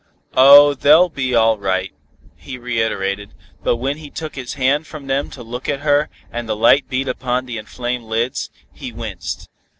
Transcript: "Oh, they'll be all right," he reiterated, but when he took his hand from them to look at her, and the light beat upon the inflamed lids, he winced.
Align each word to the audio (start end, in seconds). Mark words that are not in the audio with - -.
"Oh, 0.33 0.73
they'll 0.73 1.09
be 1.09 1.35
all 1.35 1.59
right," 1.59 1.93
he 2.35 2.57
reiterated, 2.57 3.35
but 3.61 3.75
when 3.75 3.97
he 3.97 4.09
took 4.09 4.33
his 4.33 4.55
hand 4.55 4.87
from 4.87 5.05
them 5.05 5.29
to 5.29 5.43
look 5.43 5.69
at 5.69 5.81
her, 5.81 6.09
and 6.31 6.49
the 6.49 6.55
light 6.55 6.89
beat 6.89 7.07
upon 7.07 7.45
the 7.45 7.59
inflamed 7.59 8.05
lids, 8.05 8.49
he 8.73 8.91
winced. 8.91 9.47